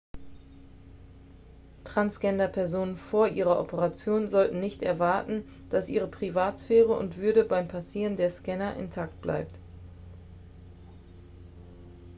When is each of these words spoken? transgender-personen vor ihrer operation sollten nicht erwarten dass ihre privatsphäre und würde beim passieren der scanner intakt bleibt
transgender-personen 1.83 2.95
vor 2.97 3.27
ihrer 3.27 3.59
operation 3.59 4.29
sollten 4.29 4.59
nicht 4.59 4.81
erwarten 4.81 5.43
dass 5.69 5.89
ihre 5.89 6.07
privatsphäre 6.07 6.95
und 6.97 7.17
würde 7.17 7.43
beim 7.43 7.67
passieren 7.67 8.15
der 8.15 8.31
scanner 8.31 8.75
intakt 8.77 9.21
bleibt 9.21 9.59